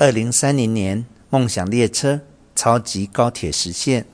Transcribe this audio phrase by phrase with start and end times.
[0.00, 2.22] 二零三零年，梦想列车、
[2.56, 4.06] 超级高铁实现。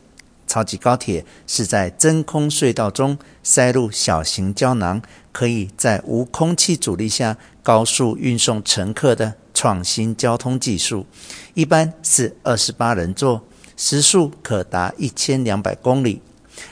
[0.45, 11.07] 超级高铁是在真空隧道中塞入小型胶囊，可以在无空气阻力下高速运送乘客的创新交通技术。
[11.54, 13.45] 一般是二十八人座，
[13.77, 16.21] 时速可达一千两百公里。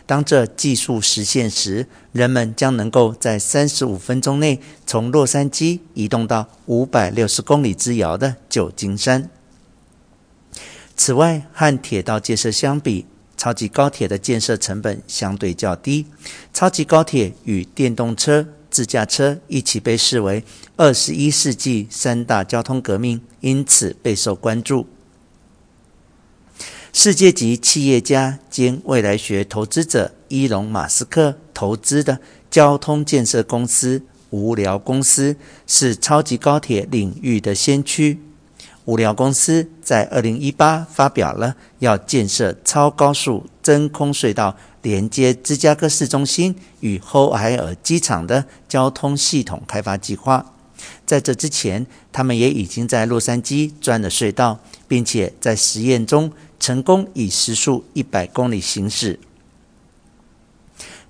[0.06, 9.30] 当这技术实现时，人们将能够在三十五分钟内从洛杉矶移动到五百六十公里之遥的旧金山。
[10.96, 16.06] 此外，和铁道建设相比，超级高铁的建设成本相对较低。
[16.52, 20.44] 超级高铁与电动车、自驾车一起被视为
[20.76, 24.86] 二十一世纪三大交通革命，因此备受关注。
[26.96, 35.34] 世界级企业家兼未来学投资者伊隆·马斯克投资的交通建设公司无聊公司
[35.66, 38.20] 是超级高铁领域的先驱。
[38.84, 50.52] 无聊公司在二零一八发表了要建设超高速真空隧道连接芝加哥市中心与欧海尔机场的交通系统开发计划。
[51.04, 56.30] 在这之前，他们也已经在洛杉矶钻了隧道，并且在实验中。
[56.64, 59.20] 成功以时速一百公里行驶。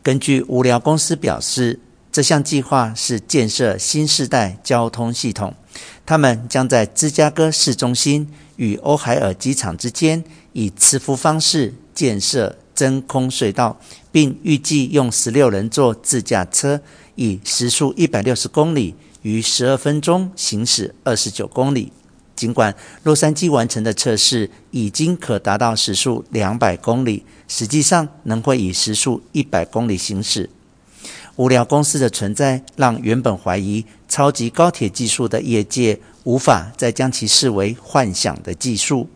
[0.02, 1.78] 根据无聊公司表示，
[2.10, 5.55] 这项计划是建设新世代交通系统。
[6.05, 13.78] 他们将在芝加哥市中心与欧海尔机场之间以磁浮方式建设真空隧道，
[14.10, 16.80] 并预计用十六人座自驾车
[17.14, 21.92] 以时速一百六十公里于十二分钟行驶二十九公里。
[22.36, 30.50] 尽管洛杉矶完成的测试已经可达到时速两百公里，实际上能会以时速一百公里行驶。
[31.36, 39.08] 无聊公司的存在让原本怀疑超级高铁技术的业界无法再将其视为幻想的技术。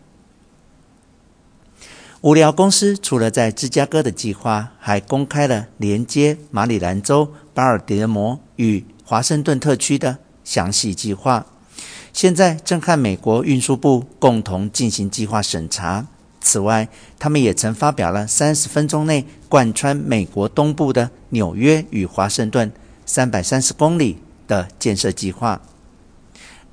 [2.21, 11.45] 无聊公司除了在芝加哥的计划，还公开了连接马里兰州巴尔的摩与华盛顿特区的详细计划。
[12.13, 16.07] 现在正和美国运输部共同进行计划审查。
[16.41, 16.87] 此外，
[17.19, 22.71] 他们也曾发表了三十分钟内贯穿美国东部的纽约与华盛顿
[23.05, 25.61] 三百三十公里的建设计划。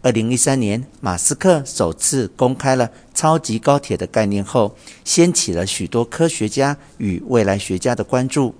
[0.02, 8.54] 二零一三年，马斯克首次公开了超级高铁的概念后，掀起了许多科学家与未来学家的关注。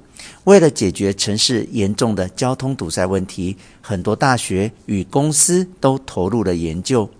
[0.44, 7.10] 为了解决城市严重的交通堵塞问题，很多大学与公司都投入了研究。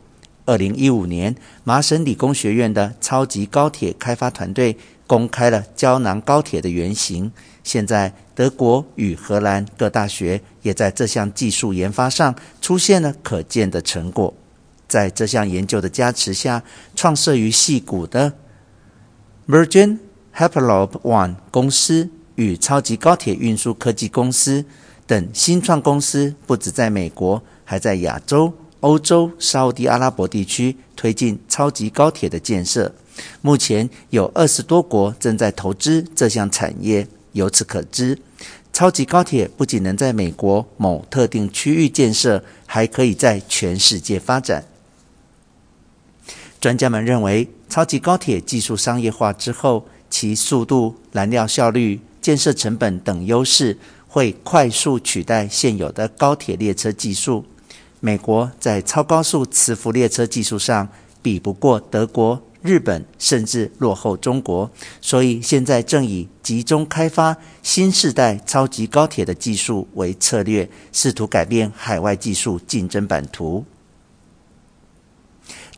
[0.45, 7.33] 二零一五年，麻省理工学院的超级高铁开发团队公开了胶囊高铁的原型。
[7.65, 14.33] 现在，德国与荷兰各大学也在这项技术研发上出现了可见的成果。
[14.87, 16.63] 在这项研究的加持下，
[16.95, 18.35] 创设于矽谷的
[19.49, 19.99] Virgin
[20.33, 22.09] Hyperloop One 公司。
[22.37, 24.65] 与超级高铁运输科技公司
[25.07, 32.95] 等新创公司，不止在美国，还在亚洲、欧洲、沙乌地阿拉伯地区推进超级高铁的建设。
[33.41, 37.07] 目前有二十多国正在投资这项产业。
[37.33, 38.19] 由此可知，
[38.73, 44.65] 超级高铁不仅能在美国某特定区域建设，还可以在全世界发展。
[46.59, 53.79] 专家们认为，超级高铁技术商业化之后，其速度、燃料效率、建设成本等优势
[54.09, 57.45] 会快速取代现有的高铁列车技术。
[58.01, 60.89] 美国在超高速磁浮列车技术上
[61.23, 64.69] 比不过德国、日本，甚至落后中国，
[65.01, 73.65] 所以现在正以集中开发新世代超级高铁的技术为策略，试图改变海外技术竞争版图。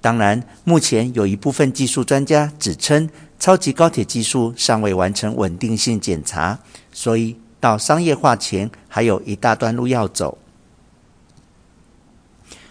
[0.01, 6.61] 当然，目前有一部分技术专家指称，超级高铁技术尚未完成稳定性检查，
[6.93, 10.39] 所以到商业化前还有一大段路要走。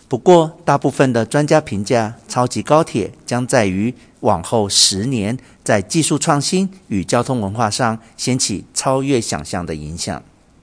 [0.07, 10.23] 不过，大部分的专家评价，超级高铁将在于往后十年在技术创新与交通文化上掀起超越想象的影响。